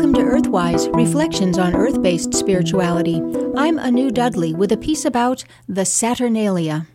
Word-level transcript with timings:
Welcome 0.00 0.14
to 0.14 0.30
Earthwise 0.30 0.96
Reflections 0.96 1.58
on 1.58 1.76
Earth 1.76 2.00
based 2.00 2.32
Spirituality. 2.32 3.22
I'm 3.54 3.78
Anu 3.78 4.10
Dudley 4.10 4.54
with 4.54 4.72
a 4.72 4.78
piece 4.78 5.04
about 5.04 5.44
the 5.68 5.84
Saturnalia. 5.84 6.86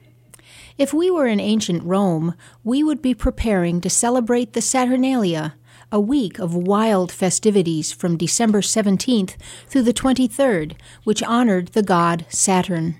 If 0.79 0.91
we 0.91 1.11
were 1.11 1.27
in 1.27 1.39
ancient 1.39 1.83
Rome, 1.83 2.33
we 2.63 2.83
would 2.83 3.03
be 3.03 3.13
preparing 3.13 3.79
to 3.81 3.91
celebrate 3.91 4.53
the 4.53 4.61
Saturnalia, 4.61 5.53
a 5.91 5.99
week 5.99 6.39
of 6.39 6.55
wild 6.55 7.11
festivities 7.11 7.91
from 7.91 8.17
December 8.17 8.61
17th 8.61 9.35
through 9.67 9.83
the 9.83 9.93
23rd, 9.93 10.75
which 11.03 11.21
honored 11.21 11.67
the 11.69 11.83
god 11.83 12.25
Saturn. 12.29 12.99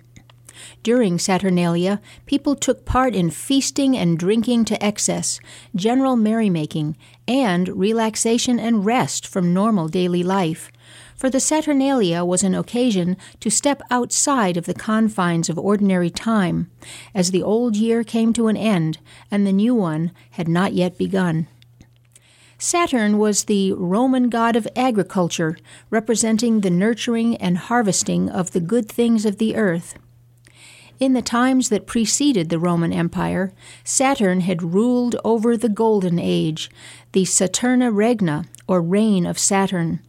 During 0.83 1.19
Saturnalia, 1.19 2.01
people 2.25 2.55
took 2.55 2.85
part 2.85 3.15
in 3.15 3.29
feasting 3.29 3.97
and 3.97 4.17
drinking 4.17 4.65
to 4.65 4.85
excess, 4.85 5.39
general 5.75 6.15
merrymaking, 6.15 6.95
and 7.27 7.67
relaxation 7.69 8.59
and 8.59 8.85
rest 8.85 9.27
from 9.27 9.53
normal 9.53 9.87
daily 9.87 10.23
life. 10.23 10.71
For 11.15 11.29
the 11.29 11.39
Saturnalia 11.39 12.25
was 12.25 12.43
an 12.43 12.53
occasion 12.53 13.15
to 13.39 13.49
step 13.49 13.81
outside 13.89 14.57
of 14.57 14.65
the 14.65 14.73
confines 14.73 15.49
of 15.49 15.57
ordinary 15.57 16.09
time, 16.09 16.69
as 17.13 17.31
the 17.31 17.41
old 17.41 17.75
year 17.75 18.03
came 18.03 18.33
to 18.33 18.47
an 18.47 18.57
end 18.57 18.99
and 19.31 19.47
the 19.47 19.53
new 19.53 19.73
one 19.73 20.11
had 20.31 20.47
not 20.47 20.73
yet 20.73 20.97
begun. 20.97 21.47
Saturn 22.57 23.17
was 23.17 23.45
the 23.45 23.73
Roman 23.73 24.29
god 24.29 24.55
of 24.55 24.67
agriculture, 24.75 25.57
representing 25.89 26.61
the 26.61 26.69
nurturing 26.69 27.35
and 27.37 27.57
harvesting 27.57 28.29
of 28.29 28.51
the 28.51 28.61
good 28.61 28.89
things 28.89 29.25
of 29.25 29.37
the 29.37 29.55
earth. 29.55 29.95
In 30.97 31.11
the 31.11 31.21
times 31.21 31.67
that 31.69 31.87
preceded 31.87 32.47
the 32.47 32.59
Roman 32.59 32.93
Empire, 32.93 33.51
Saturn 33.83 34.41
had 34.41 34.63
ruled 34.63 35.17
over 35.25 35.57
the 35.57 35.67
Golden 35.67 36.17
Age, 36.17 36.69
the 37.11 37.25
Saturnia 37.25 37.93
Regna, 37.93 38.45
or 38.65 38.81
reign 38.81 39.25
of 39.25 39.37
Saturn, 39.37 39.99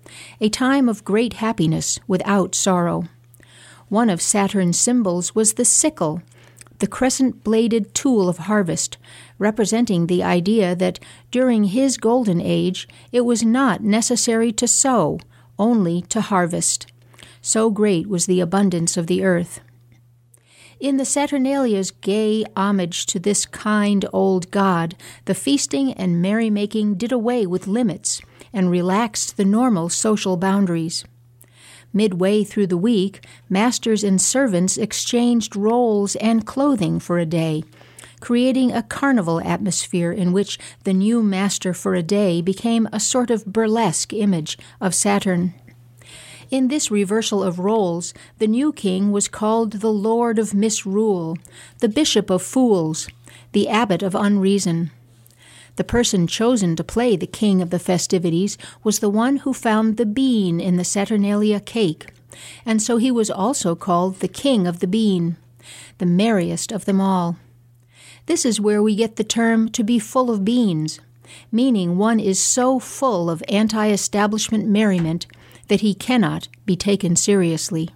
a 0.41 0.49
time 0.49 0.89
of 0.89 1.05
great 1.05 1.35
happiness 1.35 1.99
without 2.07 2.55
sorrow. 2.55 3.09
One 3.89 4.09
of 4.09 4.23
Saturn's 4.23 4.79
symbols 4.79 5.35
was 5.35 5.55
the 5.55 5.65
sickle, 5.65 6.23
the 6.79 6.87
crescent 6.87 7.43
bladed 7.43 7.93
tool 7.93 8.29
of 8.29 8.39
harvest, 8.39 8.97
representing 9.39 10.07
the 10.07 10.23
idea 10.23 10.77
that 10.77 11.01
during 11.33 11.65
his 11.65 11.97
golden 11.97 12.41
age 12.41 12.87
it 13.11 13.23
was 13.23 13.43
not 13.43 13.83
necessary 13.83 14.53
to 14.53 14.69
sow, 14.69 15.19
only 15.59 16.03
to 16.03 16.21
harvest. 16.21 16.87
So 17.41 17.71
great 17.71 18.09
was 18.09 18.27
the 18.27 18.41
abundance 18.41 18.97
of 18.97 19.09
the 19.09 19.25
earth. 19.25 19.61
In 20.79 20.99
the 20.99 21.07
Saturnalia's 21.07 21.91
gay 21.91 22.45
homage 22.55 23.07
to 23.07 23.19
this 23.19 23.47
kind 23.47 24.05
old 24.13 24.51
god, 24.51 24.95
the 25.25 25.35
feasting 25.35 25.95
and 25.95 26.21
merrymaking 26.21 26.97
did 26.97 27.13
away 27.13 27.47
with 27.47 27.67
limits 27.67 28.21
and 28.53 28.71
relaxed 28.71 29.39
the 29.39 29.45
normal 29.47 29.89
social 29.89 30.37
boundaries. 30.37 31.03
Midway 31.95 32.45
through 32.45 32.67
the 32.67 32.77
week, 32.77 33.25
masters 33.49 34.05
and 34.05 34.21
servants 34.21 34.77
exchanged 34.77 35.57
roles 35.57 36.15
and 36.17 36.47
clothing 36.47 37.01
for 37.01 37.19
a 37.19 37.25
day, 37.25 37.65
creating 38.21 38.71
a 38.71 38.83
carnival 38.83 39.41
atmosphere 39.41 40.13
in 40.13 40.31
which 40.35 40.59
the 40.85 40.93
new 40.93 41.23
master 41.23 41.73
for 41.73 41.95
a 41.95 42.03
day 42.03 42.43
became 42.43 42.87
a 42.93 43.01
sort 43.01 43.31
of 43.31 43.47
burlesque 43.47 44.13
image 44.13 44.59
of 44.79 44.95
Saturn. 44.95 45.55
In 46.49 46.69
this 46.69 46.93
reversal 46.93 47.43
of 47.43 47.59
roles, 47.59 48.15
the 48.39 48.47
new 48.47 48.73
king 48.73 49.11
was 49.11 49.27
called 49.27 49.73
the 49.73 49.93
Lord 49.93 50.39
of 50.39 50.55
Misrule, 50.55 51.37
the 51.79 51.89
Bishop 51.89 52.31
of 52.31 52.41
Fools, 52.41 53.09
the 53.51 53.69
Abbot 53.69 54.01
of 54.01 54.15
Unreason. 54.15 54.93
The 55.75 55.83
person 55.83 56.29
chosen 56.29 56.77
to 56.77 56.85
play 56.85 57.17
the 57.17 57.27
king 57.27 57.61
of 57.61 57.71
the 57.71 57.81
festivities 57.81 58.57
was 58.85 59.01
the 59.01 59.11
one 59.11 59.39
who 59.39 59.53
found 59.53 59.97
the 59.97 60.07
bean 60.07 60.61
in 60.61 60.77
the 60.77 60.85
Saturnalia 60.85 61.59
cake, 61.59 62.13
and 62.65 62.81
so 62.81 62.97
he 62.97 63.11
was 63.11 63.29
also 63.29 63.75
called 63.75 64.21
the 64.21 64.29
king 64.29 64.69
of 64.69 64.79
the 64.79 64.87
bean, 64.87 65.37
the 65.99 66.07
merriest 66.07 66.71
of 66.71 66.85
them 66.85 67.01
all. 67.01 67.39
This 68.27 68.45
is 68.45 68.61
where 68.61 68.83
we 68.83 68.95
get 68.95 69.17
the 69.17 69.25
term 69.25 69.69
to 69.71 69.83
be 69.83 69.99
full 69.99 70.31
of 70.31 70.45
beans, 70.45 71.01
meaning 71.51 71.99
one 71.99 72.21
is 72.21 72.39
so 72.39 72.79
full 72.79 73.29
of 73.29 73.43
anti 73.49 73.91
establishment 73.91 74.69
merriment 74.69 75.27
that 75.69 75.81
he 75.81 75.95
cannot 75.95 76.49
be 76.65 76.77
taken 76.77 77.17
seriously. 77.17 77.91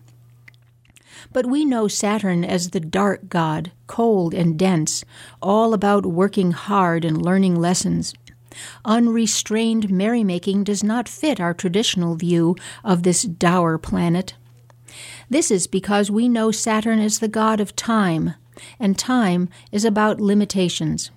But 1.33 1.47
we 1.47 1.65
know 1.65 1.87
Saturn 1.87 2.45
as 2.45 2.71
the 2.71 2.81
dark 2.81 3.29
god, 3.29 3.73
cold 3.87 4.35
and 4.35 4.59
dense, 4.59 5.05
all 5.41 5.75
about 5.75 6.07
working 6.07 6.53
hard 6.53 7.05
and 7.05 7.23
learning 7.23 7.57
lessons. 7.57 8.15
Unrestrained 8.85 9.91
merrymaking 9.91 10.65
does 10.65 10.83
not 10.83 11.09
fit 11.09 11.41
our 11.41 11.55
traditional 11.55 12.17
view 12.17 12.57
of 12.83 13.03
this 13.03 13.23
dour 13.23 13.79
planet. 13.79 14.35
This 15.29 15.51
is 15.51 15.67
because 15.67 16.11
we 16.11 16.29
know 16.29 16.51
Saturn 16.51 16.99
as 16.99 17.21
the 17.21 17.29
god 17.29 17.61
of 17.61 17.77
time, 17.77 18.35
and 18.81 18.99
time 18.99 19.49
is 19.71 19.85
about 19.85 20.21
limitations. 20.21 21.11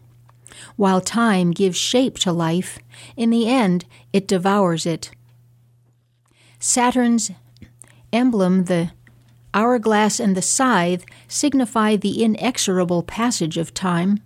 While 0.75 1.02
time 1.02 1.52
gives 1.52 1.78
shape 1.78 2.20
to 2.20 2.31
life, 2.31 2.78
in 3.18 3.31
the 3.31 3.50
end 3.50 3.85
it 4.12 4.28
devours 4.28 4.85
it 4.85 5.09
Saturn's 6.66 7.29
emblem, 8.13 8.63
the 8.63 8.91
hourglass 9.53 10.18
and 10.18 10.34
the 10.34 10.41
scythe, 10.41 11.03
signify 11.28 11.97
the 11.97 12.24
inexorable 12.24 13.03
passage 13.03 13.57
of 13.57 13.74
time 13.74 14.22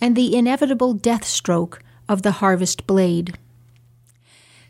and 0.00 0.16
the 0.16 0.34
inevitable 0.34 0.94
death 0.94 1.26
stroke 1.26 1.82
of 2.08 2.22
the 2.22 2.40
harvest 2.40 2.86
blade. 2.86 3.36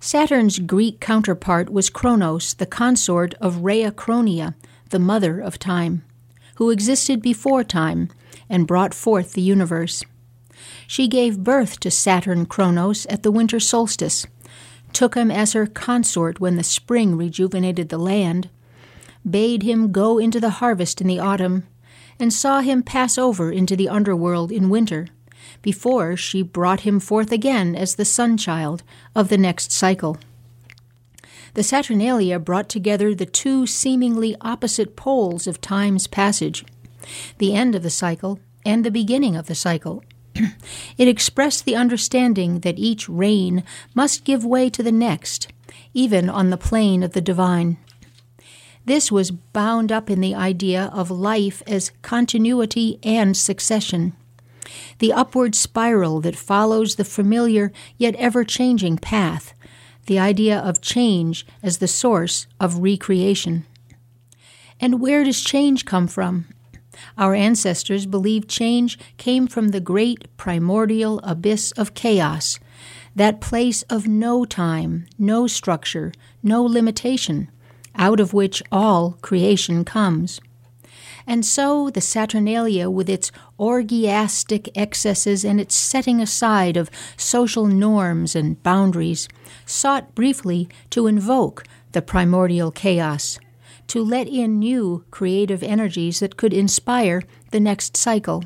Saturn's 0.01 0.59
Greek 0.59 0.99
counterpart 0.99 1.71
was 1.71 1.89
Kronos, 1.89 2.55
the 2.55 2.67
consort 2.67 3.35
of 3.35 3.63
Rhea 3.63 3.93
Chronia, 3.93 4.57
the 4.91 4.99
mother 4.99 5.39
of 5.39 5.61
time, 5.61 6.03
who 6.57 6.71
existed 6.71 7.23
before 7.23 7.63
time 7.63 8.09
and 8.51 8.67
brought 8.67 8.93
forth 8.93 9.35
the 9.35 9.41
universe. 9.41 10.03
She 10.89 11.07
gave 11.07 11.45
birth 11.45 11.79
to 11.79 11.93
Saturn 11.93 12.45
Kronos 12.45 13.07
at 13.07 13.23
the 13.23 13.31
winter 13.31 13.61
solstice 13.61 14.27
took 14.93 15.15
him 15.15 15.31
as 15.31 15.53
her 15.53 15.67
consort 15.67 16.41
when 16.41 16.57
the 16.57 16.65
spring 16.65 17.17
rejuvenated 17.17 17.89
the 17.89 17.99
land, 17.99 18.49
bade 19.29 19.63
him 19.63 19.93
go 19.93 20.19
into 20.19 20.41
the 20.41 20.51
harvest 20.51 21.01
in 21.01 21.07
the 21.07 21.19
autumn, 21.19 21.67
and 22.19 22.33
saw 22.33 22.61
him 22.61 22.83
pass 22.83 23.17
over 23.17 23.51
into 23.53 23.77
the 23.77 23.89
underworld 23.89 24.51
in 24.51 24.71
winter, 24.71 25.09
before 25.63 26.17
she 26.17 26.43
brought 26.43 26.81
him 26.81 26.99
forth 26.99 27.33
again 27.33 27.75
as 27.75 27.95
the 27.95 28.05
sun 28.05 28.37
child 28.37 28.83
of 29.15 29.29
the 29.29 29.39
next 29.39 29.71
cycle. 29.71 30.19
The 31.55 31.63
Saturnalia 31.63 32.39
brought 32.39 32.69
together 32.69 33.15
the 33.15 33.27
two 33.27 33.67
seemingly 33.67 34.37
opposite 34.41 34.97
poles 34.97 35.47
of 35.47 35.61
time's 35.61 36.07
passage 36.07 36.65
the 37.39 37.55
end 37.55 37.75
of 37.75 37.83
the 37.83 37.91
cycle 37.91 38.39
and 38.67 38.85
the 38.85 38.91
beginning 38.91 39.35
of 39.35 39.47
the 39.47 39.55
cycle. 39.55 40.03
It 40.97 41.09
expressed 41.09 41.65
the 41.65 41.77
understanding 41.77 42.61
that 42.61 42.79
each 42.79 43.09
reign 43.09 43.65
must 43.95 44.25
give 44.25 44.45
way 44.45 44.71
to 44.71 44.83
the 44.83 44.93
next, 44.93 45.49
even 45.95 46.29
on 46.29 46.51
the 46.51 46.57
plane 46.57 47.03
of 47.03 47.13
the 47.13 47.21
divine. 47.21 47.77
This 48.85 49.13
was 49.13 49.31
bound 49.31 49.93
up 49.93 50.09
in 50.09 50.21
the 50.21 50.35
idea 50.35 50.91
of 50.95 51.11
life 51.11 51.63
as 51.67 51.93
continuity 52.01 52.99
and 53.03 53.37
succession. 53.37 54.15
The 54.99 55.13
upward 55.13 55.55
spiral 55.55 56.21
that 56.23 56.37
follows 56.37 56.97
the 56.97 57.05
familiar 57.05 57.71
yet 57.97 58.15
ever 58.15 58.45
changing 58.45 58.99
path, 58.99 59.53
the 60.07 60.19
idea 60.19 60.59
of 60.59 60.81
change 60.81 61.47
as 61.63 61.79
the 61.79 61.89
source 61.89 62.47
of 62.59 62.79
recreation. 62.79 63.67
And 64.81 65.01
where 65.01 65.23
does 65.23 65.43
change 65.43 65.85
come 65.85 66.07
from? 66.07 66.47
Our 67.17 67.35
ancestors 67.35 68.07
believed 68.07 68.49
change 68.49 68.99
came 69.17 69.47
from 69.47 69.69
the 69.69 69.81
great 69.81 70.37
primordial 70.37 71.21
abyss 71.23 71.73
of 71.73 71.95
chaos, 71.95 72.59
that 73.15 73.41
place 73.41 73.83
of 73.85 74.07
no 74.07 74.45
time, 74.45 75.07
no 75.19 75.47
structure, 75.47 76.13
no 76.43 76.63
limitation, 76.63 77.51
out 77.95 78.21
of 78.21 78.33
which 78.33 78.63
all 78.71 79.19
creation 79.23 79.85
comes. 79.85 80.41
And 81.27 81.45
so 81.45 81.91
the 81.91 82.01
Saturnalia, 82.01 82.89
with 82.89 83.09
its 83.11 83.31
orgiastic 83.59 84.71
excesses 84.75 85.45
and 85.45 85.61
its 85.61 85.75
setting 85.75 86.23
aside 86.23 86.77
of 86.77 86.91
social 87.17 87.67
norms 87.67 88.35
and 88.35 88.63
boundaries, 88.63 89.29
sought 89.67 90.15
briefly 90.15 90.69
to 90.91 91.07
invoke 91.07 91.65
the 91.93 92.01
primordial 92.01 92.71
chaos 92.71 93.39
to 93.89 94.05
let 94.05 94.29
in 94.29 94.59
new 94.59 95.05
creative 95.11 95.63
energies 95.63 96.21
that 96.21 96.37
could 96.37 96.53
inspire 96.53 97.23
the 97.51 97.61
next 97.61 97.97
cycle. 97.97 98.45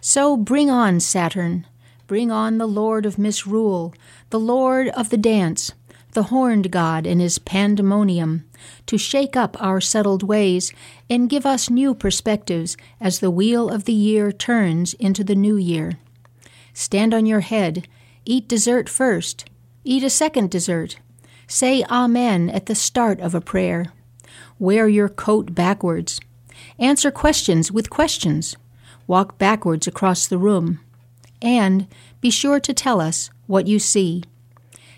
So 0.00 0.36
bring 0.36 0.70
on 0.70 1.00
Saturn, 1.00 1.66
bring 2.06 2.30
on 2.30 2.58
the 2.58 2.66
Lord 2.66 3.06
of 3.06 3.18
Misrule, 3.18 3.94
the 4.30 4.40
Lord 4.40 4.88
of 4.88 5.10
the 5.10 5.16
dance, 5.16 5.72
the 6.12 6.24
horned 6.24 6.70
god 6.70 7.06
and 7.06 7.20
his 7.20 7.38
pandemonium, 7.38 8.44
to 8.86 8.98
shake 8.98 9.36
up 9.36 9.56
our 9.60 9.80
settled 9.80 10.22
ways 10.22 10.72
and 11.10 11.30
give 11.30 11.46
us 11.46 11.70
new 11.70 11.94
perspectives 11.94 12.76
as 13.00 13.18
the 13.18 13.30
wheel 13.30 13.68
of 13.68 13.84
the 13.84 13.92
year 13.92 14.32
turns 14.32 14.94
into 14.94 15.24
the 15.24 15.34
new 15.34 15.56
year. 15.56 15.98
Stand 16.72 17.14
on 17.14 17.26
your 17.26 17.40
head, 17.40 17.86
eat 18.24 18.48
dessert 18.48 18.88
first, 18.88 19.48
eat 19.84 20.02
a 20.02 20.10
second 20.10 20.50
dessert, 20.50 20.96
Say 21.46 21.84
Amen 21.84 22.48
at 22.48 22.66
the 22.66 22.74
start 22.74 23.20
of 23.20 23.34
a 23.34 23.40
prayer. 23.40 23.92
Wear 24.58 24.88
your 24.88 25.08
coat 25.08 25.54
backwards. 25.54 26.20
Answer 26.78 27.10
questions 27.10 27.72
with 27.72 27.90
questions. 27.90 28.56
Walk 29.06 29.38
backwards 29.38 29.86
across 29.86 30.26
the 30.26 30.38
room. 30.38 30.80
And 31.42 31.86
be 32.20 32.30
sure 32.30 32.60
to 32.60 32.72
tell 32.72 33.00
us 33.00 33.30
what 33.46 33.66
you 33.66 33.78
see. 33.78 34.24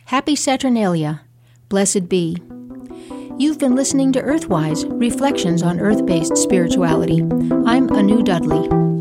Happy 0.06 0.36
Saturnalia. 0.36 1.22
Blessed 1.68 2.08
be. 2.08 2.40
You've 3.38 3.58
been 3.58 3.74
listening 3.74 4.12
to 4.12 4.22
Earthwise 4.22 4.86
Reflections 4.88 5.62
on 5.62 5.80
Earth 5.80 6.06
Based 6.06 6.36
Spirituality. 6.36 7.20
I'm 7.66 7.90
Anu 7.90 8.22
Dudley. 8.22 8.95